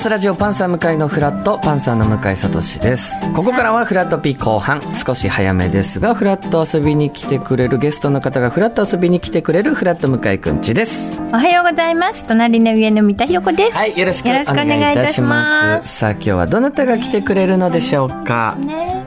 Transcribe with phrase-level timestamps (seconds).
[0.00, 3.20] TBS ラジオパンサー向井のフラットパンサーの向井聡です。
[3.34, 4.80] ここからはフラットピ後半。
[4.94, 11.12] 少し早めですがフラット遊びに来てくれるゲストの方がフラット遊びに来てくれるフラット向井くんちです。
[11.18, 12.24] おはようございます。
[12.24, 13.76] 隣の上の三田寛子です。
[13.76, 15.98] はいよろしくお願いいたします。
[15.98, 19.04] さあ今日はどなたが来てくれるのでしょうか、ね、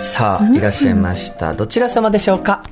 [0.00, 1.52] さあいらっしゃいました。
[1.52, 2.62] どちら様でしょうか？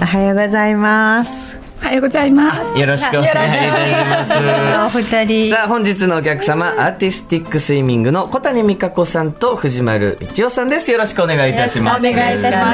[0.00, 2.78] おはようございますおはようございます。
[2.78, 3.34] よろしくお願いし
[4.08, 4.32] ます。
[4.98, 5.50] お二人。
[5.50, 10.90] さあ本日のお客様アーティスティックスイミングの小谷美香子さんと藤丸道夫さんです。
[10.90, 12.06] よろしくお願いいたします。
[12.06, 12.72] お願いいたしま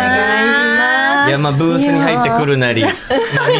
[1.26, 1.28] す。
[1.28, 2.90] いやまあブースに入ってくるなり三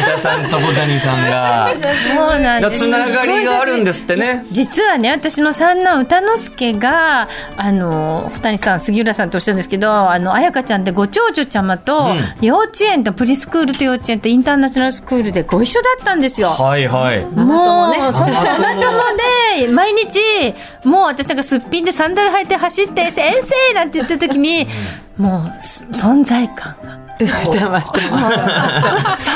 [0.01, 1.69] 田さんと小谷さんが
[2.13, 2.85] そうなんです。
[2.85, 4.45] つながりがあるんですってね。
[4.51, 16.47] 実はね私の三男歌之助があの小谷さん杉浦さんとおっしゃるんですけどあの彩香ちゃんってご長女ちゃまと、幼稚園とプリスクールと幼稚園とインターナショナルスクールでご一緒だったんですよ。
[16.49, 17.25] はいはい。
[17.25, 18.81] もう、ね、そのママ友
[19.57, 20.19] で、毎日、
[20.85, 24.65] もう私なんかすっぴんでサンダル履いて走って、先生なんて言った時に、
[25.17, 27.03] もう、存在感が。
[27.19, 27.25] サ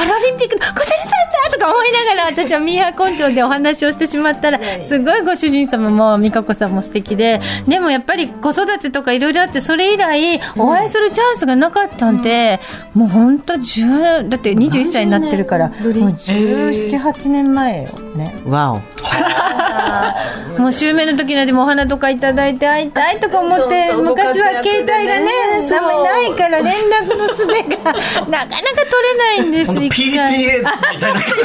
[0.05, 1.15] ラリンピックの小谷さんだ
[1.49, 12.59] とか思いながら私はミーハー根性でお話をしてしまったらすごいご主人様も美香子さんも素敵ででもやっぱり子育てとかいろいろあってそれ以来お会いするチャンスがなかったんで、
[12.93, 18.35] もう本当10だって21歳になってるからもう1718年前よね。
[18.45, 18.81] わお。
[20.61, 28.57] もう襲名の時なんでもお花とかいただいて会いたいとか思って昔は携帯がねあんまりないから連絡のすべがなかなか取
[29.03, 30.71] れないんです PTA みたいな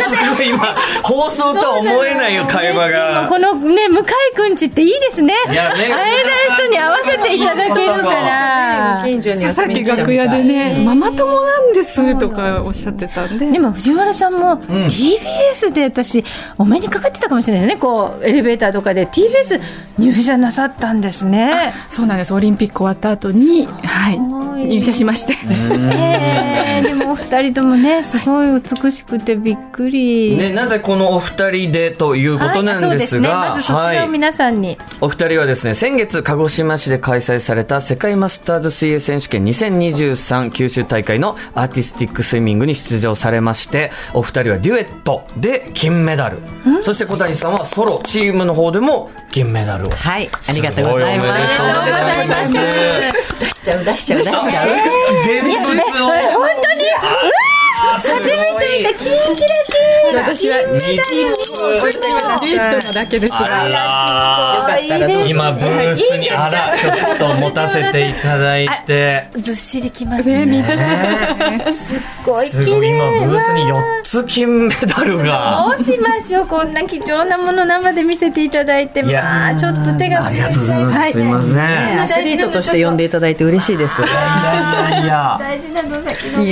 [0.01, 3.27] すごい今放送とは思えないよ会話が。
[3.29, 4.05] このね向井
[4.35, 5.35] くんちっていいですね。
[5.47, 5.77] 会えない
[6.57, 9.53] 人に会わせていただけるから。
[9.53, 13.51] さっき楽屋でねママ友なんですとかおっしゃってたんで。
[13.51, 16.25] でも藤原さんも TBS で私
[16.59, 17.81] お目にかかってたかもしれないですね。
[17.81, 19.61] こうエレベーターとかで TBS
[19.99, 21.75] 入社なさったんですね。
[21.89, 22.33] そうなんです。
[22.33, 24.19] オリンピック終わった後にはい
[24.69, 25.35] 入社しまして。
[25.45, 46.39] えー、でもお二人ともねすごい美しくてびっくり、ね、なぜこのお二人でということなんですが、はい、ね、まずそちらを皆さんに、はい、お二人はですね先月鹿児島市で開催された世界マスターズ水泳選手権2023九州大会のアーティスティックスイミングに出場されましてお二人はデュエットで金メダル。
[46.83, 49.91] そして小谷さんはソロチームの方でも銀メダルを。
[49.91, 51.29] はいありがとうございます。
[51.29, 52.53] おめでとうございます。
[53.41, 54.69] 出しちゃう出しちゃう出しちゃう。
[55.25, 56.07] 現物を
[56.39, 56.83] 本当に？
[57.83, 59.73] 初めて見たキンキラキ
[60.15, 61.09] ラ私は金メダル。
[62.43, 63.37] リストのだけですが。
[65.27, 69.31] 今ブースにあらちょっと持たせていただいて。
[69.37, 70.45] ずっしりきますね。
[70.47, 70.63] ね
[71.73, 75.65] すっごいすごい今ブースに4つ金メダルが。
[75.69, 76.47] どうしましょう？
[76.47, 79.03] こんな貴重なもの生で見せていただいて。
[79.03, 84.03] まあちょっと手がありがとうございます、すいません、アスリートとして呼んでいただいて嬉しいです。
[84.03, 86.47] いやいや大事なの先のすご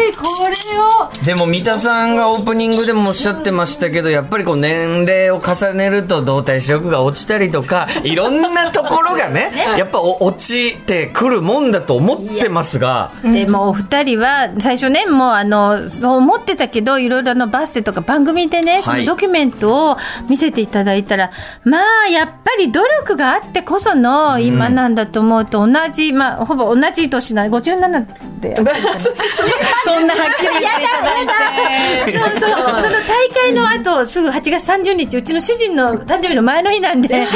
[0.00, 0.12] い。
[0.12, 0.85] これを
[1.24, 13.10] でも三田さんがオープニングでもおっしゃってましたけどやっぱりこう年齢を重ねると動体視力が落ちたりとか いろんなところがねやっぱ落ちてくるもんだと思ってますが。
[13.22, 19.96] でもお二人は最初ねもうあのそう思ってたけどいろいろのバスでとか番組でねそのドキュメントを
[20.28, 21.30] 見せていただいたら、
[21.64, 28.56] まあやっぱり努力があってこその今なんだと思うと同じ、まあほぼ同じ年な57で
[29.84, 32.18] そんなはっきりていただいて。
[32.18, 37.26] そうそうその大会の後すぐ8月30日うちの主人の誕生日の前の日なんで、ああ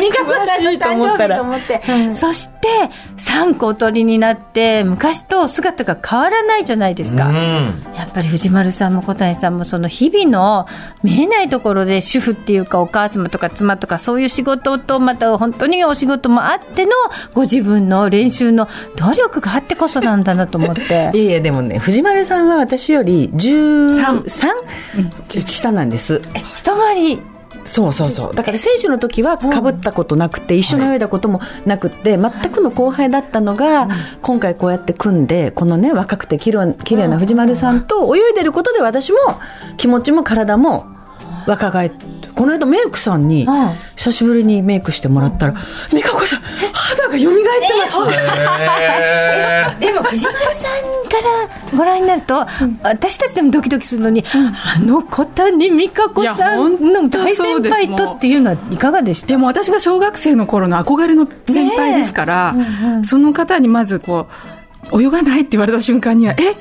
[0.00, 1.80] 美香子さんの誕生日と思って、
[2.12, 2.68] そして
[3.16, 7.34] 3個お取りになって昔と姿が変わらないじゃないですか、うん。
[7.34, 10.66] やっぱり藤丸さんも小谷さんもその日々の
[11.02, 16.92] 見えないところで主婦っていうかお母様とか妻とかそういう仕事とまた本当にお仕事もあっての
[17.34, 21.10] ご自分の練習の努力があってこそなんだなと思って。
[21.14, 24.28] いやいやでもね藤丸さんは私より13、
[25.46, 26.20] 下なんです。
[26.54, 27.22] 一回り。
[27.64, 28.34] そうそうそう。
[28.34, 33.88] だから選手の時はかぶったことなくて、一緒に泳いだこともなくて、全くの後輩だったのが、
[34.22, 39.18] 今回こうやって組んでこのね若くてきれいきれいな藤丸さんと泳いでることで私も
[39.76, 40.86] 気持ちも体も
[41.46, 43.70] 若返ってこの間メイクさんにうん。
[43.96, 45.54] 久しぶりにメイクしてもらったら
[45.92, 46.40] 「美香子さん
[46.72, 47.44] 肌が蘇って
[47.76, 47.98] ます」
[49.78, 50.72] でも藤丸さん
[51.04, 51.18] か
[51.72, 52.46] らご覧になると、
[52.82, 59.26] 私たちでもドキドキするのに、あの小谷美香子さんの本当大先そうです輩とっていうのはいかがでした？
[59.28, 62.56] いやもう私が小学生の頃の憧れの先輩ですから、
[63.04, 64.28] その方にまずこ
[64.90, 66.54] う泳がないって言われた瞬間にはえ？
[66.54, 66.60] と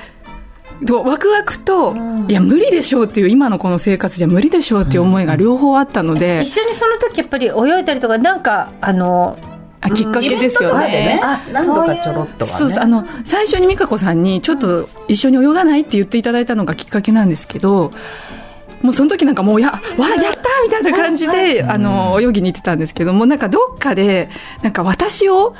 [0.87, 1.95] ワクワクと、
[2.27, 9.37] いや、無理でしょうっていう、今のこの生活じゃ無理でしょうっていう思いが両方あったので、一緒にその時やっぱり泳いだりとかなんかあの
[9.81, 11.05] あきっかけですよイベントとかでね。
[11.15, 11.21] ね。
[11.23, 12.57] あ何度かちょろっとはね。
[12.57, 17.91] そうそうあの最初に美香子さんにちょっと一緒に泳がないって言っていただいたのがきっかけなんですけど
[18.81, 24.29] もうその時なんかもうやわあやったみたいな感じであの泳ぎに行ってたんですけどもなんかどっかで
[24.63, 25.55] なんか私を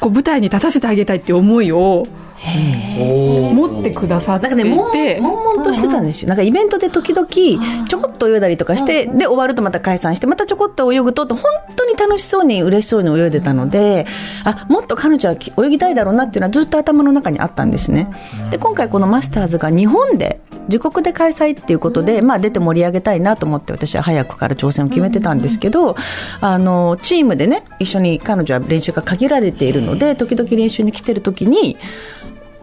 [0.00, 2.06] こう舞台に立たせてあげたいっていう思いを
[2.46, 4.48] 持ってくださって。
[4.48, 6.28] なんかね、もんて悶々としてたんですよ。
[6.28, 11.38] なんかイベントで時々、ちょこっと泳いだりとかして、で、終わるとまた解散して、またちょこっと泳ぐと、本
[11.74, 14.06] 当に楽しそうに、嬉しそうに泳いでたので、
[14.44, 18.08] あ、もっと彼女は泳ぎたいだろうなっていうのはずっと頭の中にあったんですね。
[18.50, 25.96] で、今回このマスターズが日本で、自国で開催っていうことで、まあ出て盛り上げたいなと思って私は早くから挑戦を決めてたんですけど、
[26.40, 31.76] あの、チームでね、一緒に彼女は練習が限られているので、時々練習に来てる時に、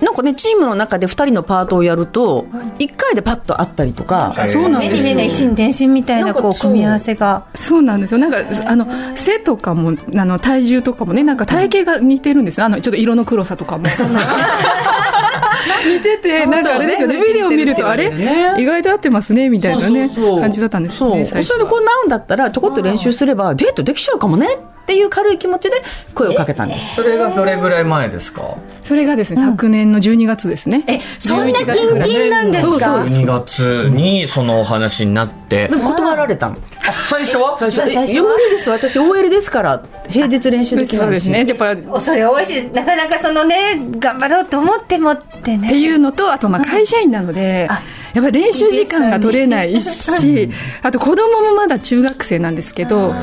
[0.04, 2.46] なんかね、チームの中で2人のパートをやると、
[2.80, 8.18] 1回でパッと会ったりとか、そうなんですよ目に目が一心伝心みたいなこう組み合わせがそうなんですよ。
[8.18, 12.66] なんか、あの、背とかも、あの、体重とかもね、なんか体型が似てるんですよ。
[12.66, 13.88] あの、ちょっと色の黒さとかも。
[15.86, 17.22] 似てて、なんかあれですよね。
[17.26, 18.12] ビデオ見ると、あれ？
[18.58, 20.10] 意外と合ってますね、みたいなね、
[20.40, 21.26] 感じだったんですそう、よね。
[21.26, 25.78] 最初それでこんな会うんだったら、ちょこっと練習すれば、デートできちゃうかもねっていう軽い気持ちで
[26.14, 26.96] 声をかけたんです。
[26.96, 28.58] それがどれぐらい前ですか？
[28.84, 30.84] それがですね、昨年の12月ですね。
[30.88, 35.70] えそんな11キン月ぐらいキンなんですそうかそう2月にそのお話になって。
[35.70, 36.58] 断られたの。
[37.10, 37.58] 最初は？
[37.58, 41.02] 最初、えいや無理です、私 OL ですから、平日練習できないし。
[41.04, 41.46] そうですね。
[41.48, 43.56] やっぱ、それ多いしなかなかそのね
[44.00, 45.68] 頑張ろうと思ってもってね。
[45.68, 47.70] っていうのと、あとまあ会社員なので、
[48.14, 50.50] やっぱり練習時間が取れないし、
[50.82, 53.16] あと子供もまだ中学生なんですけど、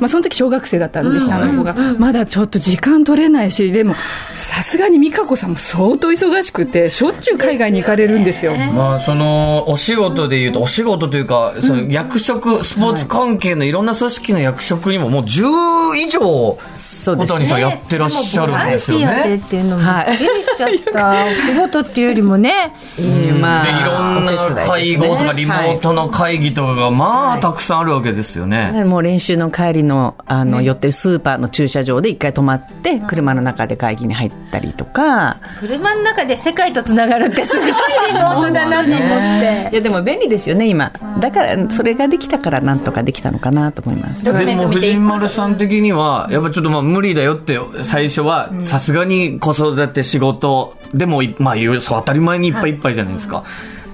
[0.00, 3.94] まあその時小学生だったんで、下の子が、まだちょっと時間取れないし、でも、
[4.34, 8.54] さすがに美香子さんも相当忙しくて、しょっちゅう海外に行かれるんですよ。
[8.56, 19.36] まあそのお仕事でいうとお仕事というかその役職スポーツ関係のいろんな組織の役職にももう10以上そうです小谷さんやってらっしゃるんですよね。
[19.36, 22.74] っていうのもはいびっくりしちゃった、お仕事っていうよりもね。
[22.98, 28.72] えーまでいろんな会合とかリモートの会議とかがまあたくさんあるわけですよね。
[28.72, 37.72] ねもう練習の帰りのあの、寄ってるスーパーの駐車場で一回止まって車の中で会議に入ったりとか、車の中で世界とつながるってすごいリ
[38.12, 38.98] モートだなと思っ
[39.40, 39.68] て。
[39.72, 40.92] いやでも便利ですよね今。
[41.18, 44.24] だからそれができたからなんとかできたのかなと思います。
[44.24, 53.44] でも藤丸さん的にはやっぱちょっとまあ無理だよって最初はさすがに子育て仕事でもいまあ言うそう当たり前にいっぱいいっぱいじゃないですか、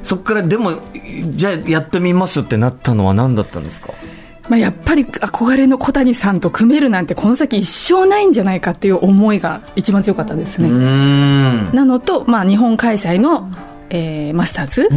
[0.03, 0.73] そっからでも
[1.31, 3.89] じゃあやってみますってなったのは何だったんですか？
[4.55, 10.69] まあやっぱり憧れの小谷さんと組めるなんてこの先一生ないんじゃないかっていう思いが一番強かったですね。
[10.71, 13.51] なのと、まあ、日本開催の、
[13.91, 14.89] えーマスターズ、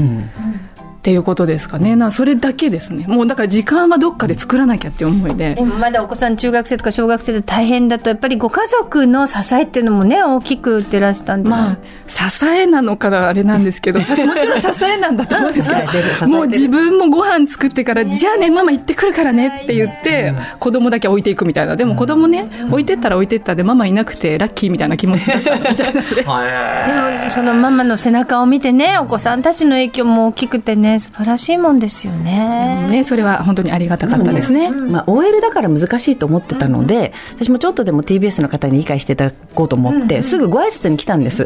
[1.07, 1.95] っていうことですかね。
[1.95, 3.05] なそれだけですね。
[3.07, 5.55] もうだから時間はどっかで作らなきゃっていう思いで。
[5.55, 11.77] でもまだお子さん中学生とか小学生で大変だとやっぱりご家族の支えっていうのもね大きくってらしたんで、まあ
[12.07, 14.01] 支えなのかなあれなんですけど。
[14.03, 16.27] もちろん支えなんだと思うんですけど。
[16.27, 21.77] もう自分もご飯作ってからじゃあねママ行ってくるからねって言って子供だけ置いていくみたいな。
[21.77, 25.55] でも子供ね置いてったら置いてったでママいなくてラッキーみたいな気持ちだった。
[25.71, 32.87] みたいなのではでもそのママの背中を見てねお子さんたちの影響も大きくてね素晴らしいもんですよね。
[32.89, 41.45] ねそれは本当にありがたかったですねまあ、OL だから難しいと思ってたので、私もちょっとでも TBS の方に理解していただこうと思って、すぐご挨拶に来たんです。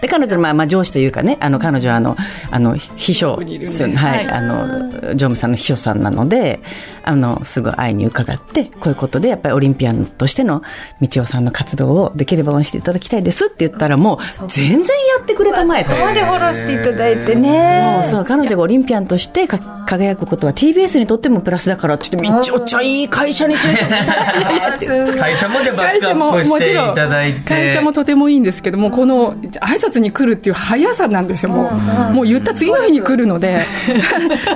[0.00, 2.16] で、彼女の、まあ、まあ、上司というかね、あの、彼女は、あの、
[2.50, 6.60] あの、秘書、こにいるんではい、あの、常務さんの秘書さんなので、
[7.04, 10.62] あの、すぐ会いに伺って、こういうことで、やっぱりオリンピアンとしての
[11.00, 14.84] 道夫さんの活動をできれば応援していただきたいですって言ったら、もう、全然や
[15.22, 15.90] ってくれたまえと。
[15.90, 17.94] ここまでフォローしていただいてね。
[17.96, 27.40] もうそう彼女がオリンピアンとしてか輝くことは TBS にとってもプラスだからって言ってみちおちゃんいい会社に就職した会社もじゃあバックア会社もップしていもちろんただいて。
[27.40, 31.70] 会社もとてもいいんですけどもこの挨拶に来るっていう速さなんですよも
[32.10, 32.14] う。
[32.14, 33.60] もう言った次の日に来るので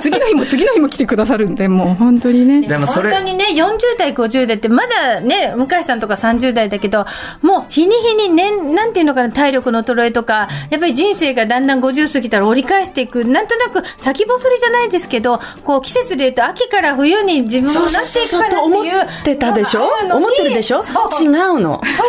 [0.00, 2.67] 次の日も次の日も来てくださるんでもう本当にね。
[2.67, 7.07] でもそれ本当にね、40代、50代って、まだね、向井さんとか30代だけど、
[7.43, 18.64] もう日に日にね、なんていうのかな、体力の衰えとか、やっぱり人生がだんだん50過ぎたら折り返していく、なんとなく先細りじゃないですけど、こう季節でいうと、秋から冬に自分もなっていくかなっていう。
[18.64, 18.85] 思っ
[19.25, 19.83] てたでしょ？
[20.12, 20.83] 思ってるでしょ？
[20.83, 21.81] そう違うの。
[21.85, 22.02] そ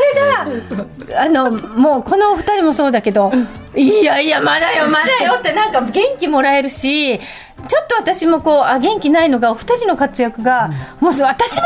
[0.76, 3.32] れが、あの、もうこのお二人もそうだけど、
[3.76, 7.20] いやいや、まだよ、まだよってなんか元気もらえるし、
[7.68, 10.70] ちょっと私もこう、あ、元気ないのが、お二人の活躍が、
[11.00, 11.62] もう私もできる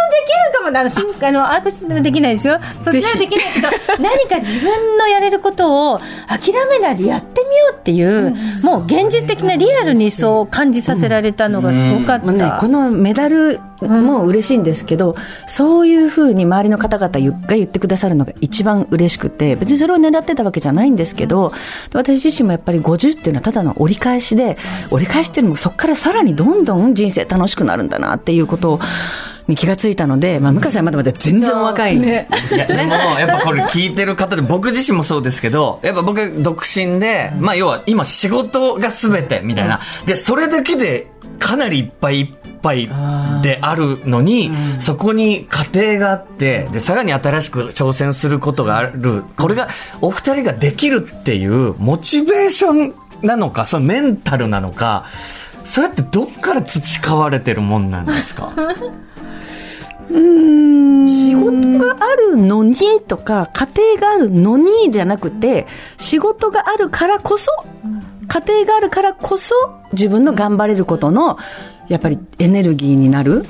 [0.64, 2.60] かもあの、しんあの、アークスできないですよ。
[2.82, 3.68] そっちはできないけど、
[4.02, 12.26] 何か自分のやれることを諦めないでやってみよようっていう、もう現実的なリアルにそう感じさせられたのがすごかった。
[12.26, 15.16] もうね、このメダルも嬉しいんですけど、
[15.48, 21.52] そういうふうに周りの方々が言ってくださるのが一番嬉しくて、別にそれを狙ってたわけじゃないんですけど、
[21.94, 24.58] 私自身もやっぱり50っていうのはただの折り返しで、
[24.92, 28.80] 折り返しっていうのもそこからさらにどんどん人生楽しくなるんだなっていうことを、
[29.50, 32.00] に気がついたので、まあ、向井さんまだまだ全然お若い。
[32.00, 32.28] ね。
[32.54, 39.82] いやでも、やっぱこれ聞いてる方で、僕自身もそうですけど、やっぱ僕独身で、まあ要は今仕事が全てみたいな。
[40.06, 41.08] で、それだけで
[41.40, 42.28] かなりいっぱいいっ
[42.62, 42.90] ぱい
[43.42, 49.24] であるのに、そこに家庭があって、で、さらに新しく挑戦することがある。
[49.38, 49.68] これが
[50.02, 55.06] お二人ができるっていうモチベーションなのか、そのメンタルなのか、
[55.66, 58.54] それってどっから培われてるもんなんですか？
[61.08, 62.76] 仕事があるのに
[63.08, 67.52] とか、家庭があるのにじゃなくて、仕事があるからこそ、
[68.28, 69.54] 家庭があるからこそ、
[69.94, 71.38] 自分の頑張れることの、
[71.90, 73.46] やっぱりエネルギーになる、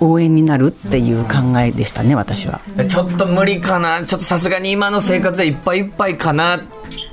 [0.00, 2.60] 応援になるっていう考えでしたね、私は。
[2.88, 6.60] ちょっと無理かな、ちょっとさすがに今の生活でいっぱいいっぱいかな、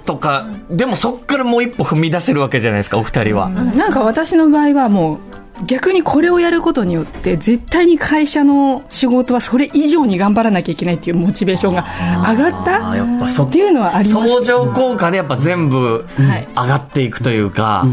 [0.05, 3.49] とか、でもそっからもう一歩踏み出せるわけじゃないですか、お二人は。
[3.49, 5.19] なんか私の場合はもう
[5.65, 11.85] 逆にこれをやることによって絶対に会社の仕事はそれ以上に頑張らなきゃいけないっていうモチベーションが
[12.31, 14.27] 上がったっぱそっていうのはあります。
[14.27, 16.47] 相乗効果でやっぱ全部はい。
[16.55, 17.85] 上がっていくというか、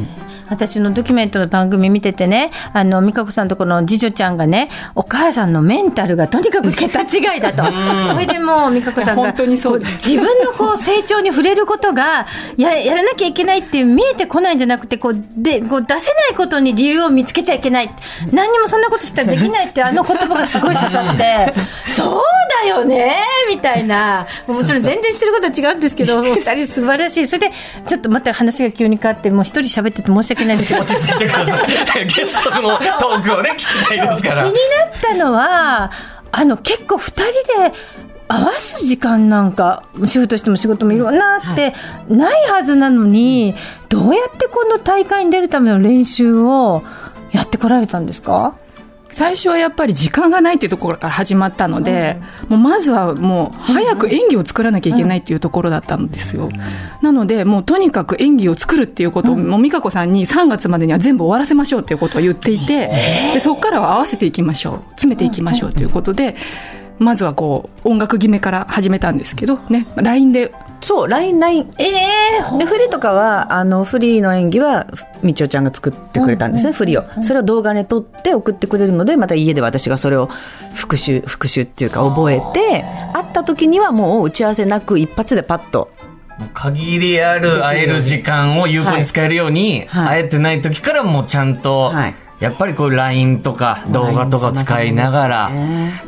[0.50, 7.64] 私のドキュメントの番組見ててね、あの、美香子さんとこの次女ちゃんがね、お母さんのメンタルがとにかく桁違いだと。
[8.08, 12.26] それでもう美香子さんが、本当にそう自分のこう成長に触れることが、
[12.56, 17.90] や、やらなきゃいけないって見えてこないんじゃなくて、こう、で、こう出せないことに理由を見つけちゃいけない。
[18.32, 21.54] 何にもそんなことしたらできないってあの言葉がすごい刺さって、
[21.88, 22.22] そう
[22.64, 23.14] だよね
[23.48, 24.26] みたいな。
[24.46, 27.26] もちろん全然してることは違うんですけど、お 二人素晴らしい。
[27.26, 27.52] それで、
[27.86, 30.82] ちょっとまた話が急に変わって、もう一人喋ってて申し訳ないんですけど。
[30.82, 32.06] 落ち着いてください。
[32.06, 34.52] ゲストのトークをね、聞きたいですから気に。
[34.52, 34.56] なっ
[35.00, 35.90] たのは、
[36.32, 37.22] あの、結構二人
[37.70, 37.72] で、
[38.30, 41.74] 合わす時間なんか、主婦としても仕事もいろんなあって、
[42.10, 43.54] ないはずなのに、
[43.88, 46.82] どうやってこの大会に出るための練習を
[47.32, 48.54] やってこられたんですか？
[49.12, 56.48] 最初はやっぱり時間がないっていうところから始まったので、もうまずはもう早く演技を作らなきゃいけないっていうところだったんですよ。
[57.02, 62.90] なので、もうとにかく演技を作るっていうことを、もう美香子さんに3月までには全部終わらせましょうっていうことを言っていて、
[63.32, 66.36] でそこからは合わせていきましょう、詰めていきましょうということで、
[66.98, 71.74] まずはこう、音楽決めから始めたんですけど、ね、LINE でそう、LINE、LINE。
[71.78, 74.86] ええで、フリーとかは、あの、フリーの演技は、
[75.22, 77.22] みちおちゃんが作ってくれたんですね、フリーを。
[77.22, 80.28] それを動画で撮って送ってくれるので、また家で私がそれを
[80.74, 85.90] 復習、復習っていうか覚えて、会った時にはもう打ち合わせなく一発でパッと。
[86.54, 90.06] 限りある会える時間を有効に使えるように、はい。
[90.06, 92.14] 会えてない時からもうちゃんと、はい。
[92.40, 95.50] やっぱりこう LINE とか動画とかを使いながら、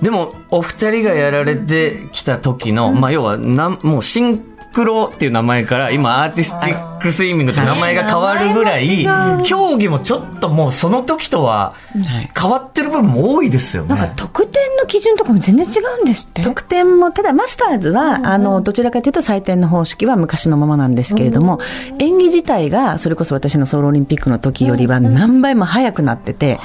[0.01, 9.07] でもお二人がやられてきた時の、まあ要はなんもうシンクロっていう名前から今アーティスティックスイミングって名前が変わるぐらい、
[9.45, 13.89] 競技もちょっともうその時とははい変わってる部分も多いですよね。
[13.91, 16.43] なんか得点の基準とかも全然違うんですって。
[16.43, 21.61] 得点も、ただマスターズは、あの、どちらかというと採点の方式は昔のままなんですけれども、
[21.99, 26.59] 演技自体が、それこそ私のソウルオリンピックの時よりは何倍も速くなってて、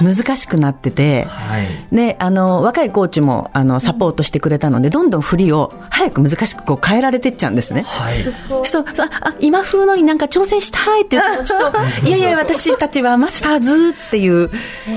[0.00, 1.94] 難しくなってて、はい。
[1.94, 7.82] で、あの、若いコーチも、あの、サポートしてくれたので、どんどん振りを早く難しくこう変えられてっちゃうんですね。
[7.86, 8.16] はい。
[8.64, 11.72] そうああ今風のになんか挑戦したいっていう気持ちと、
[12.08, 14.50] いやいや、私たちはマスターズっていう、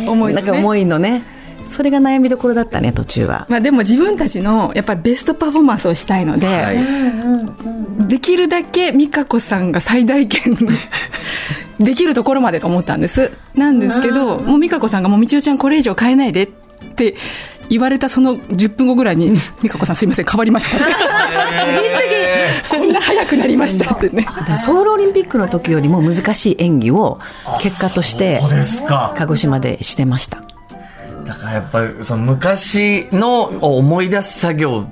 [0.07, 1.23] 思いなんか思いのね、
[1.67, 3.45] それが悩みどころだったね、途中は。
[3.49, 6.79] まあでも自分たちのやっぱりベストパフォーマンスをしたいので、
[8.07, 10.57] できるだけ美香子さんが最大限
[11.79, 13.31] できるところまでと思ったんです。
[13.55, 16.47] なんですけど、もう美香子さんがもうみちおちゃんこれ以上変えないでっ
[16.95, 17.15] て
[17.69, 20.77] 言われたその10分後ぐらいに、美香子さんすいません変わりました、
[22.69, 24.27] こんな早くなりましたってね。
[24.57, 27.19] ソウルオリンピックの時よりも難しい演技を
[27.61, 28.41] 結果として。
[29.15, 30.41] 鹿児島でしてました。
[31.25, 34.87] だからやっぱりその昔のを思い出す作業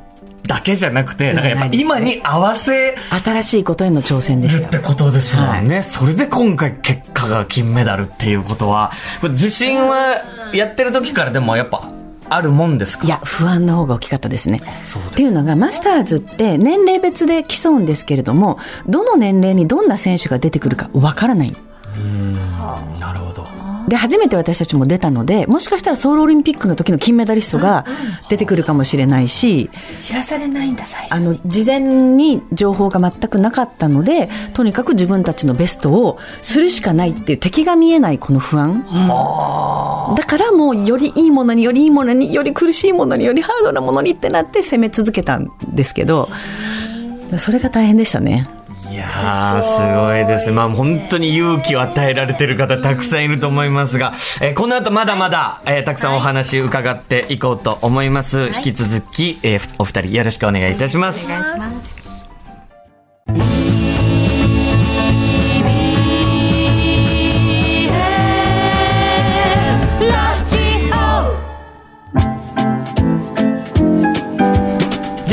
[0.48, 4.77] だけじゃなくて、だからやっぱ今に合わせ新しいことへの挑戦でしって。
[4.79, 5.84] ことですもんね。
[5.84, 8.91] それで今回結果が金メダルっていうことは、
[9.24, 11.91] 自信はやってる時からでもやっぱ
[12.29, 13.05] あるもんですか？
[13.05, 14.62] いや、不安の方が大きかったですね。
[15.12, 18.57] っていうのが、マスターズって年齢別で競うんですけれども、
[18.88, 21.55] どの年齢にどんな選手が出てくるかわからない。
[23.00, 23.48] なるほど。
[23.88, 27.86] で初めて私たちも出たのでもしかしたらソウルオリンピックの時の金メダリストが
[28.29, 31.13] 出てくるかもしれないし、知らされないんだ最初。
[31.13, 38.86] あの事前に情報が全くなかったのでとにかく自分たちのベストをするしかないっていう敵が見えないこの不安。
[40.15, 46.29] だからもうよりいいものによりいいものにより苦しいものによりハードなものにってなって攻め続けたんですけど
[47.38, 48.48] それが大変でしたね。
[48.98, 50.50] いやー、すごいです。
[50.50, 58.48] まあ本当に勇気を与えられてる方たくさんいると思いますが、えーこの後まだまだ、えーたくさんお話伺っていこうと思います。
[58.58, 61.27] 引き続き、えーお二人よろしくお願いいたします。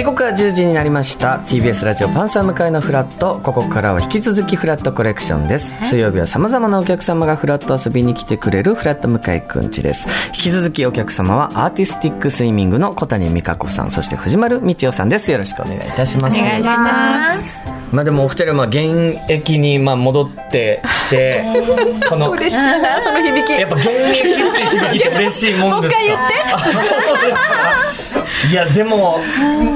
[0.04, 1.38] 時刻は10時になりました。
[1.46, 3.40] TBS ラジオパンサー向かいのフラット。
[3.42, 10.06] ここからは引き続きフラットコレクションです、水曜日は様々なお客様がフラット遊びに来てくれるフラット向井くんちです。
[10.26, 15.32] 引き続きお客様はアーティスティックスイミングの小谷美香子さんそして藤丸道夫さんです。
[15.32, 16.38] よろしくお願いいたします。
[16.38, 17.62] お願いします。
[17.90, 21.44] まあでもお二人はまあ現役にまあ戻ってきて
[22.10, 23.52] この嬉しいなその響き。
[23.54, 26.00] やっぱ現役って響きって嬉しいもんですか？
[26.02, 26.34] もう一回言って。
[26.52, 28.13] あそうですか
[28.50, 29.20] いやでも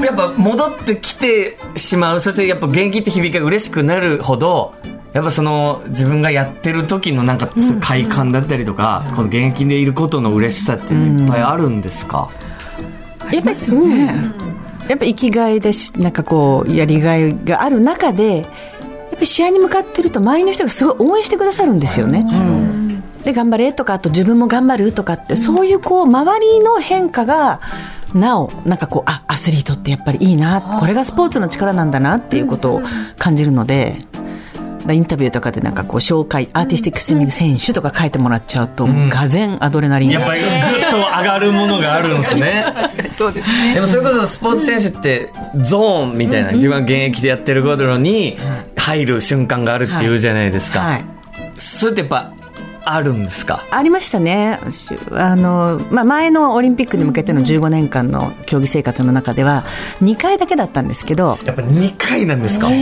[0.05, 4.75] やっぱ戻ってきてしまうそしてやっぱ現役って響きが嬉しくなるほど
[5.13, 7.49] やっぱその自分がやってる時のなんか
[7.81, 12.31] 快感だったりとか、この現役でいることの嬉しさっていうのいっぱいあるんですか、
[13.33, 14.49] やっぱり、うん
[14.89, 18.47] やっぱ生きがいだしなんかこうやりがいがある中でやっ
[19.11, 22.25] ぱり試合に向かってると周りの人がすごい応援してくださるんですよね。
[23.25, 27.61] で頑張れとかあと自分も頑張るとかって、そういうこう周りの変化が
[28.15, 32.83] なおなんかこうあアスリートってやっぱりいいなこれがスポーツの力なんだなっていうことを
[33.19, 33.99] 感じるので。
[34.91, 42.65] インタビューとかでなんかこう紹介アーティスティックスイミング選手とか書いてもらっちゃうと、がぜんアドレナリンがやっぱりグッと上がるものがあるんですね。
[43.11, 43.75] そうですね。
[43.75, 45.31] でもそれこそスポーツ選手って
[45.61, 48.39] ゾーンみたいな、自分が現役でやってることに
[48.77, 51.05] 入る瞬間があるっていうじゃないですか、はい。
[51.55, 52.33] それってやっぱ
[52.95, 53.65] あるんですか？
[53.71, 54.59] ありましたね。
[55.13, 59.65] あの、まあ、前のオリンピックに向けての15年間の競技生活の中では
[60.01, 62.75] 2回だけだったんですけどやっぱ2回なんですか、も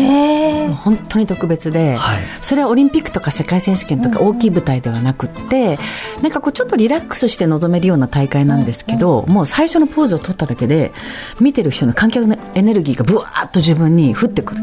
[0.69, 2.23] う本当に特別で、はい。
[2.40, 5.79] それはオリンピックとか世界選手権とか大きい舞台ではなくって、
[6.23, 10.92] なんかこうちょっとリラックスして臨めるような大会なんですけど、もう最初のポーズを取っただけで
[11.40, 14.61] 見てる人の観客のエネルギーがぶわーっと自分に降ってくる。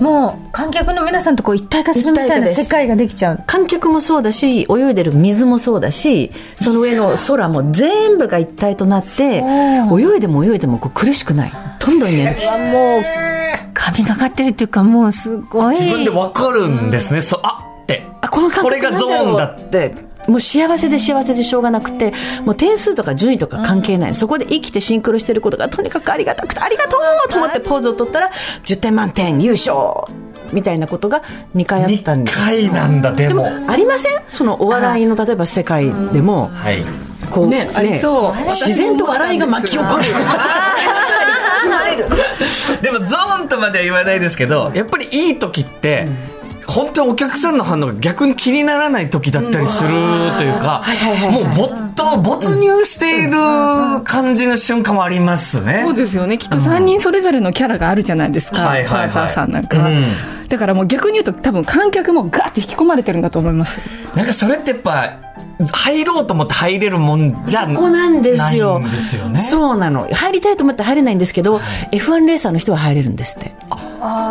[0.00, 3.42] もう観客の皆さんとこう一体化するみたいな世界ができちゃう。
[3.46, 11.52] 観客もそうだし泳いでる水もそうだしその上の空も全部が一体となって泳いでも泳いでもこう苦しくない。
[11.78, 13.02] どんどんエネルギーもう
[13.74, 15.76] 神がかってるっていうかもうすごい。
[15.76, 18.06] 自分で分かるんですね、そうあって。
[18.22, 19.94] あこの感覚これがゾーンだって
[20.26, 22.12] もう幸せで幸せでしょうがなくて
[22.44, 28.30] もう点数とか順位とか関係ない、そこで生きてシンクロしてることがとにかくありがたくてありがとうと思ってポーズを取ったら
[28.64, 29.74] 10点満点優勝
[30.52, 31.22] みたいなことが
[31.54, 32.38] 2回あったん2です。
[32.38, 34.22] 回なんだででももありません？
[34.28, 36.48] そのお笑いの例えば世界でも。
[36.48, 36.84] はい。
[37.30, 38.34] こうねありそう。
[38.48, 40.04] 自然と笑いが巻き起こる。
[41.64, 42.06] 包ま れる。
[42.82, 46.06] でもゾーンとまでは言わないですけどやっぱりいい時って、
[46.66, 49.90] 本当にお客さんの反応が逆に気にならない時だったりする
[50.38, 50.82] というか
[51.30, 53.32] もう没頭没入している
[54.04, 56.38] 感じの瞬間もありますねそうですよね。
[56.38, 58.60] きっと3人それぞれのキャラがあるじゃないですか。
[58.60, 59.78] はいはいはいパーサーさんなんか。
[59.88, 60.04] うん
[60.48, 63.78] だからもう逆に言うと多分観客もガーって引き込まれてるんだと思います。
[64.14, 65.16] なんかそれってやっぱ
[65.72, 68.80] 入ろうと思って入れるもんじゃここなんですよ。
[68.80, 69.38] ですよね。
[69.38, 70.08] そうなの。
[70.12, 71.58] 入りたいと思って入れないんですけど、
[71.92, 73.54] F1 レーサーの人は入れるんですって。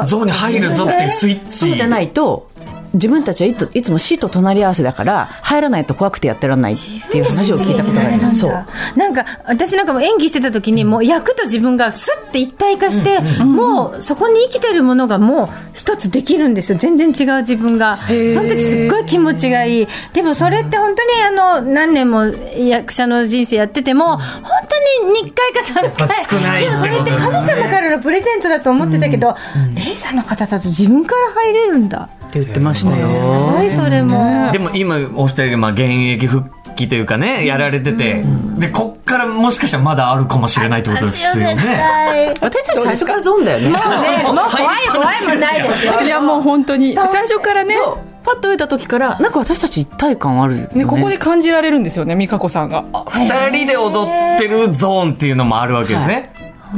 [0.05, 1.57] ゾーンに入るぞっていうスイッチ。
[1.57, 2.49] そうじゃないと
[2.93, 6.77] 自分たちはいついつも死と隣り合わせだから入らないと怖くてやってらんないっ
[7.11, 8.65] ていう話を聞いたことがありますそう。
[8.95, 16.77] なんか私なんかも演技してた時にもう役と自分がスッて一体化して、もうそこに生きてるものがもう一つできるんですよ。
[16.77, 17.97] 全然違う自分が。
[17.97, 18.41] そー。
[18.41, 19.87] の時すっごい気持ちがいい。
[20.13, 24.21] でもそれって本当にあの何年も役者の人生やってても本
[24.69, 29.35] 当に2回か3ぱ少ない回でもそれって神様からのプレゼントだと思ってたけど、
[29.73, 33.05] レーサーの方だと自分から入れるんだって言ってましたよ。
[33.05, 38.23] すごいそれも、でも今お二人がまあ現役復帰というかねやられてて、
[38.57, 41.55] でこっからもしかしたらまだあるかもしれないってことですよね。
[41.55, 43.69] はい私たち最初からゾーンだよね。
[43.69, 46.01] もうね、もう怖い怖いもないですよ。
[46.01, 46.95] いやもう本当に。
[46.95, 47.75] 最初からね。
[48.23, 50.69] パッと出た時からなんか私たち一体感あるよね。
[50.75, 52.85] ねここで感じられるんですよね美香子さんが。
[53.09, 56.33] 二人で踊ってるゾーンっていうのもあるわけですね、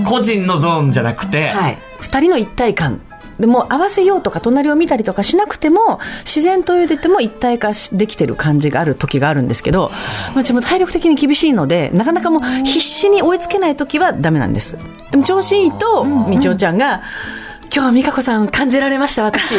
[0.08, 3.00] 個人のゾーンじゃなくて、はい、2人の一体感
[3.40, 9.92] でも合わせようとか隣を見たりとかしなくても自然と泳いでても一体化できてる感じがある時があるんですけど
[10.36, 14.78] 私も体力的に厳しいのでなかなかもう必死に追いつけない時はダメなんです。
[15.12, 17.04] でも調子いいとみちおちゃんが
[17.74, 19.56] 「今日は美香子さん感じられました私」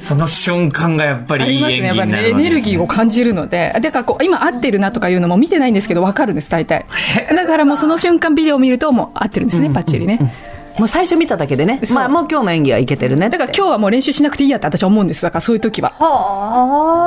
[0.00, 3.74] その瞬間がやっぱありいい演技になるエネルギーを感じるので。
[3.80, 6.86] だからこう、今合ってるなとかいうのも見てないんですけど、わかるんです、大体。
[7.34, 10.32] だからもうその瞬間ビデオを見ると、もう合ってるんですね、バッチリね。
[10.78, 11.80] もう最初見ただけでね。
[11.92, 15.22] まあもう今日の演技はいけてるねだから今日はもう練習しなくていいやって私は思うんです。
[15.22, 15.90] だからそういう時は。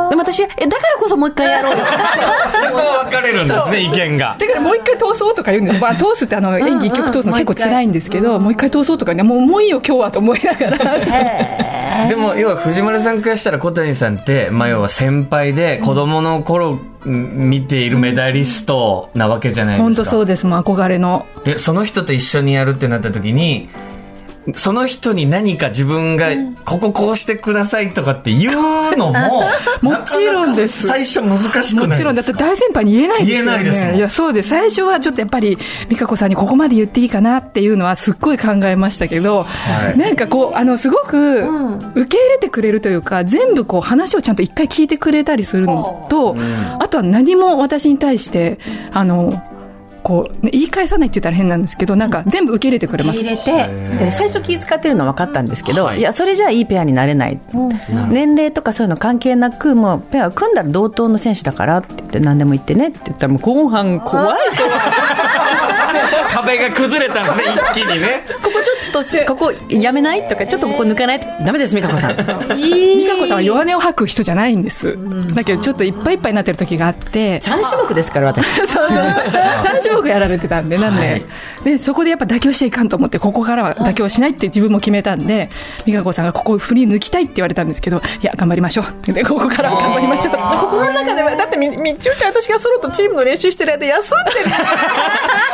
[0.10, 1.86] でも私えだからこそもう一回やろうよ。
[1.86, 4.36] そこは分かれるんですね意見が。
[4.40, 5.80] だからもう一回通そうとか言うんです。
[5.82, 10.78] まあ通すってあの演技一曲通すの結構辛いんですけど、もう一回通そうとかね、もうもういいよ今日はと思いながら。
[12.10, 19.84] でも要は藤丸さんからしたら小谷さんって、まあ、要は先輩で子供の頃うん見ているメダリストなわけじゃないですか。
[19.84, 20.46] 本当そうです。
[20.46, 21.26] もう憧れの。
[21.44, 23.70] で、その人と一緒にやるってなった時に、
[24.56, 26.30] その人に何か自分が、
[26.66, 29.44] こここうしてくださいとかって言うのも、
[29.82, 30.88] もちろんです。
[30.88, 33.44] 最初難しくないもちろん、だって大先輩に言えないですよね。
[33.46, 34.50] 言えないですいや、そうです。
[34.50, 35.58] 最初はちょっとやっぱり、
[35.90, 39.98] 美香子さんにここまで言っていいかなっていうのはすっごい考えましたけど、はい。
[39.98, 41.42] なんかこう、あの、すごく、
[41.96, 46.36] 受け入れてくれるというか、全部こう、話をちゃんと一回聞いてくれたりするのと、
[46.80, 48.60] あとは何も私に対して、
[48.92, 49.44] あの、
[50.04, 53.20] こう、ね言い返さないって言ったら変なんですけど、なんか全部受け入れてくれます。
[53.20, 53.52] 入れて
[54.00, 56.00] で最初気使ってるの分かったんですけど、はい。
[56.00, 57.40] い、やそれじゃあいいペアになれない、
[58.10, 64.38] 年齢とかそういうの関係なくもうペアを組んだら同等の選手だからって言って何でも言ってねって言ったらもう後半怖い
[66.32, 68.24] 壁が崩れたんですね、一気にね。
[68.44, 68.59] ここ
[68.92, 70.26] と ここやめない？
[70.26, 71.20] とかちょっとここ抜かない？
[71.20, 72.16] とダメです美香子さん。
[72.58, 74.98] 美香子さんは弱音を吐く人じゃないんです。
[75.34, 78.46] だけどちょっといっぱいいっぱいになってる時があって、3種目ですから私。
[78.56, 78.98] そうそうそう。
[78.98, 81.24] 3種目やられてたんで、なんで、
[81.64, 85.50] で、そこでやっぱ妥協しちゃいかんと思って、ここからは妥協しないって自分も決めたんで、
[85.86, 88.86] 美香子さんがここ振り抜きたいって言われたんですけど、いや、頑張りましょう。
[88.86, 90.36] って言って、ここからは頑張りましょう。
[90.36, 94.50] 心の中ではだってみみちおちゃん私がソロとチームの練習してる間休んでる。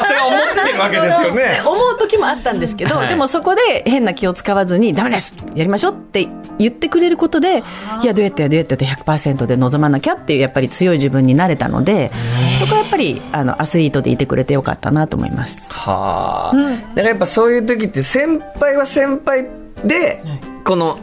[0.05, 1.61] それは思ってるわけですよね。
[1.65, 3.09] 思う時もあったんですけど、はい。
[3.09, 7.63] でもそこで変な気を使わずに、ダメですやりましょうって言ってくれることで、
[8.01, 12.11] いや、デュエットやデュエットで100%で臨まなきゃっていう、やっぱり強い自分になれたので、
[12.59, 15.71] そこはやっぱりあのアスリートでいてくれてよかったなと思います。
[15.71, 19.47] はあ、だからやっぱそういう時って先輩は先輩
[19.83, 20.23] で、
[20.63, 20.99] この、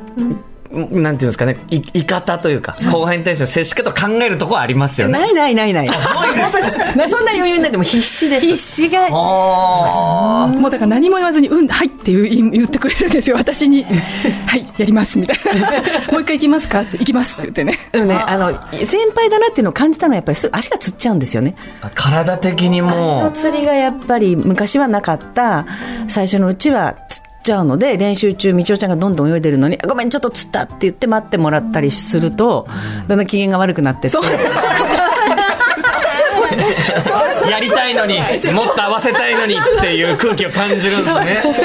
[0.72, 5.18] なんていうんですかね、い、い方というか、後輩に対しての接し方を考えるところはありますよね。
[5.18, 5.86] ないないないない。
[5.86, 8.46] そんな余裕ないでも必死です。
[8.46, 13.84] 必死があもうだから何も言わずに、うん、はいって言う言ってくれるんですよ、私に。
[13.84, 15.70] はい、やります、みたいな。
[16.10, 17.78] もう一回行きますかって、行きますって言ってね。
[17.92, 21.54] でもね、あの、先輩だなっていうのを感じたのはやっぱりすぐ足がつっちゃうんですよね。
[21.80, 21.90] あ。
[21.94, 25.66] 体的に足の釣りがやっぱり昔はなかった
[26.08, 32.66] 最初のうちは釣っちゃうので練習中みちおちゃんがどんどん泳いでるのにごめんちょっと釣ったって言って待ってもらったりすると
[33.08, 34.18] だんだん機嫌が悪くなってって。
[37.50, 41.62] やりたいのに、もっと合わせたいのにっていう空気を感じるんですね。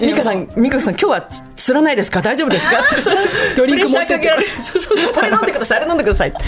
[0.00, 2.22] 美香さん美香さん今日はつ釣らないですか？
[2.22, 2.76] 大丈夫ですか？
[3.56, 4.18] ドリンク持ってって。
[4.18, 4.48] プレッシャーかけられる。
[4.62, 5.78] そうそうそうこれ飲んでください。
[5.78, 6.38] あれ飲んでくださいって。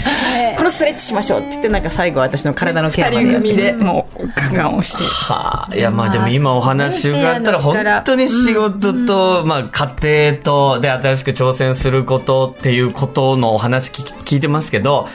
[0.57, 5.03] このストレッチしましょうって言ってなんか最後私の体のケア二まで人組で、もう、ガンガン押して。
[5.03, 9.63] はあ、いやまあでも今お話伺ったら本当に仕事と、まあ
[9.99, 10.43] 家庭
[10.75, 15.07] とで新しく挑戦することっていうことのお話聞聞いてますけど、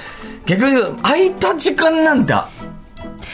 [0.46, 2.34] 逆に空いた時間なんて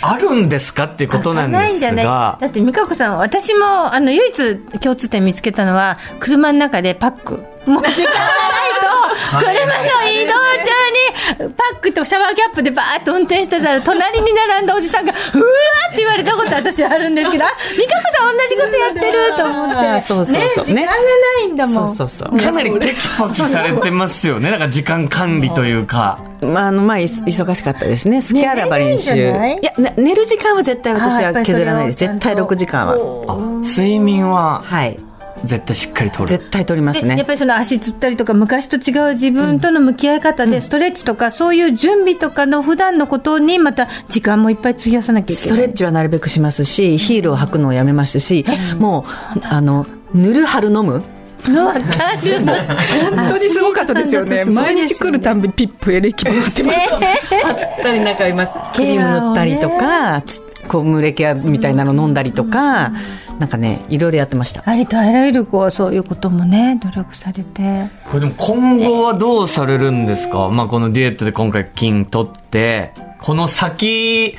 [0.00, 2.05] あるんですかっていうことなんですないんじゃない。
[2.05, 7.42] だ、って美香子さん私もあの唯一共通点見つけたのは車の中でパック。
[7.66, 8.27] もう時間がな
[8.66, 20.99] いと車の移動中にパックとシャワーキャップでバーッと運転してたら隣に並んだおじさんがうわーって言われたこと私あるんですけど あ美香子さん同じことやってると思ってあそうそうそうね時間がな
[21.42, 24.51] いんだもんそうそうそうかなりテキパキされてますよね。
[24.51, 26.18] なんか時間管理というか。
[26.42, 28.23] まあ、あの、まあ、い忙しかったですね。
[28.23, 29.14] スキャラバ練習。
[29.14, 29.81] 寝れないんじゃない？
[29.81, 31.99] いや、ね寝る時間は絶対私は削らないです。
[31.99, 32.94] 絶対6時間は。
[33.29, 34.99] あ、睡眠ははい。
[35.44, 36.29] 絶対しっかりとる。
[36.29, 37.14] 絶対取りますね。
[37.14, 48.44] でやっぱりその足つったりとか昔と違う自分との向き合い方でストレッチとかそういう準備とかの普段のことにまた時間もいっぱい費やさなきゃいスけないトレッチはなるべくしますし、ヒールを履くのをやめましたし、
[48.79, 49.05] も
[49.37, 51.03] う、あの、塗る、貼る、飲む。
[51.48, 54.44] のわかる本当にすごかったですよね。
[54.44, 56.76] 毎日来るたんびピップエレキもらってます。
[57.81, 62.92] ったりなんか今、クリーム塗ったりとか、つこう、ムレケアみたいなの飲んだりとか、
[63.40, 64.62] なんかね、いろいろやってました。
[64.64, 67.87] ありとあらゆるこうそういうこともね努力されて。
[68.09, 70.48] これでも今後はどうされるんですか？
[70.50, 74.37] まあこのデュエットで今回金取って、この先、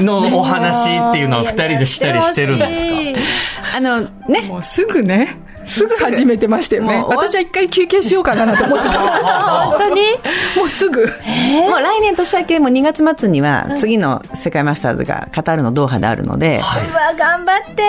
[0.00, 2.64] のお話っていうのは二人でしたりしてるんで
[3.14, 3.22] す
[3.72, 3.76] か？
[3.76, 4.42] あのね。
[4.48, 5.36] もうすぐね
[5.68, 7.04] すぐ始めてましたよね。
[7.06, 8.98] 私は一回休憩しようかなと思ってた。
[8.98, 10.00] 本当に？
[10.56, 11.02] もうすぐ。
[11.02, 17.70] もう来年年明けも2月末には次の世界マスターズがカタールのドーハであるので、こうわ頑張って。
[17.70, 17.82] こで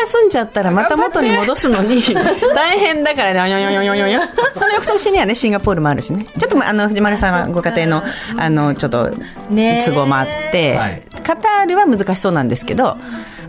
[0.00, 2.02] 休んじゃったらまた元に戻すのに
[2.54, 3.50] 大変だからね。
[3.50, 4.20] よよよよよよ
[4.54, 6.26] その翌年にはねシンガポールもあるしね。
[6.38, 8.02] ちょっとあの藤丸さんはご家庭の
[8.36, 9.10] あのちょっと
[9.50, 11.02] ね都合もあって、はい。
[11.24, 12.98] カタールは難しそうなんですけど、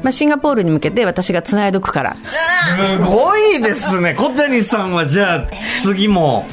[0.06, 2.16] まあ、シンガポールに向けて私がつないどくから。
[2.16, 4.14] すごいですね。
[4.14, 5.48] 小谷さんはじゃあ
[5.82, 6.46] 次も。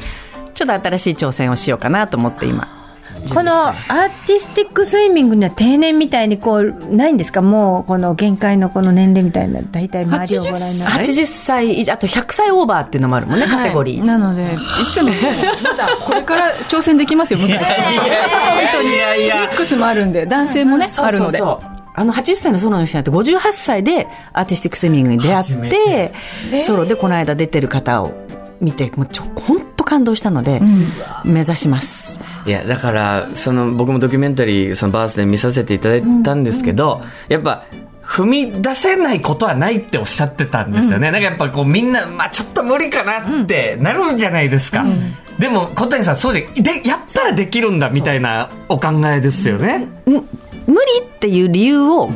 [0.54, 2.66] ちょっと新しい挑戦をしようかなと思って今。
[3.34, 7.42] このアーティスティックスイミングには定年みたいにこうないんですか？
[7.42, 11.04] もうこの限界のこの年齢みたいな大体周りをご覧になる。
[11.04, 14.04] 80歳以上あと100歳オーバーっていうのもあるもんね、カテゴリー。
[14.04, 14.56] なのでい
[14.90, 15.10] つも。
[15.62, 21.36] まだこれから挑戦できますよ本当にいやいやミックスもあるんで男性もねあるので。
[21.38, 26.12] そうあの80歳のソロの人なんて58歳でアーティスティックスイミングに出会って
[26.60, 28.12] ソロでこの間出てる方を
[28.60, 30.60] 見てもうちょ本当感動したので、
[31.24, 32.18] 目指します。
[32.46, 37.64] いやだからその僕もドキュメンタリーそのバースで見させていただいたんですけど、やっぱ
[38.04, 44.84] 踏み出せないことはないっておっしゃってたんですよね、なんかやっぱこうみんな、まあ、ちょっと無理かなってなるんじゃないですか、
[45.38, 49.86] でも小谷さんそうじゃでやったらできるんだみたいなお考えですよね、
[50.66, 52.10] 無理っていう理由を、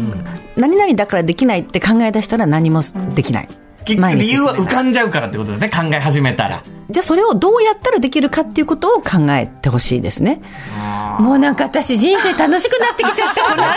[0.56, 2.80] 何々だからできないって考え出したら何も
[3.14, 3.48] できない、
[3.86, 5.70] き前に理由は浮かんじゃうからってことですね。
[5.70, 6.62] 考え始めたら。
[6.88, 10.40] じゃあそれをどうやったらできるかっていうことを考えてほしいですね。
[11.18, 13.76] もうなんか私人生楽しくなってきちゃったこの後。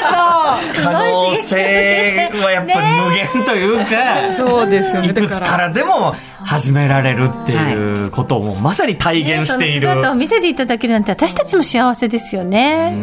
[0.84, 5.10] 可能性はやっぱり無限というか、 そうですよね。
[5.10, 12.94] いくつからでも始められるっていうことをまさに体現している、その姿を見せていただけるなんて私たちも幸せですよね。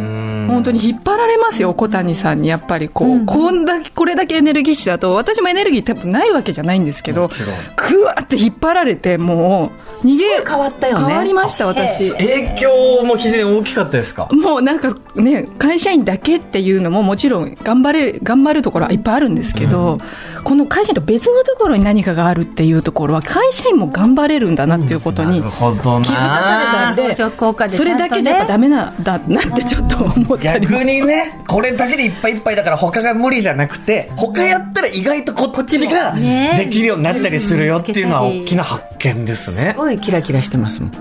[0.49, 2.49] 本当に引っ張られますよ小谷さんに。
[2.49, 7.57] やっぱりこう、こんだけこれだけエネルギッシュだと私もエネルギー多分ないわけじゃないんですけどもちろん。
[7.77, 9.73] ぐわって引っ張られても
[10.03, 11.07] う逃げ変わったよね。
[11.07, 12.13] 変わりました私。
[12.13, 14.29] 影響も非常に大きかったですか？
[14.33, 19.99] もうなんかね会社員だけっていうのももちろん頑張れ頑張るところはいっぱいあるんですけど、
[20.45, 27.27] この会社員と別のところに何かがあるっていうところは会社員も頑張れるんだなっていうことに気づかされた
[27.67, 39.73] んで、それだけじゃやっぱダメなんだなってちょっと思ったりも逆にねこれだけでいっぱいいっぱいだから他が無理じゃなくて他やったら意外とこっちがねできるようになったりするよっていうのは大きな発見ですね。
[39.73, 40.93] すごいキラキラしてますもん。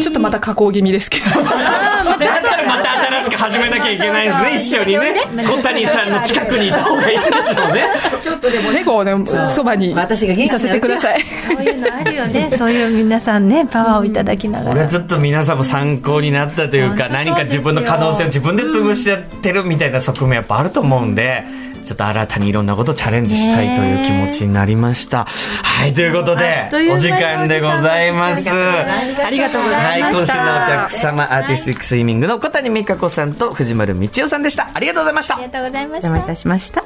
[0.00, 1.24] ちょっとまた加工気味ですけど
[2.32, 4.54] だったらまた新しく始めなきゃいけないですね。
[4.56, 5.46] 一緒にね。
[5.46, 7.86] 小谷さんの近くにいた方がいいでしょうね。
[8.20, 9.14] ちょっとでもねこうね
[9.54, 11.22] そばに私がいさせてください。
[11.22, 12.50] そういうのあるよね。
[12.52, 14.70] そういう皆さんね、パワーをいただきながら。
[14.70, 21.44] これはちょっと皆さんも参考になったというか何か自分の可能性を自分で潰しちゃってるみたいな側面やっぱあると思うんで
[21.84, 25.24] ちょっと新たにいろんなことをチャレンジしたいという気持ちになりました。
[25.24, 28.50] はい、ということでお時間でございます。
[28.50, 34.70] ありがとうござはいい、ました今週のお客様、アーティスティックスイミングの小谷美香子さんと藤丸道夫さんでした。
[34.72, 35.44] ありがとうございましたあり。
[35.44, 36.26] がとうございましたお邪魔い。
[36.26, 36.84] たしました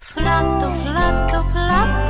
[0.00, 2.09] フラットフラット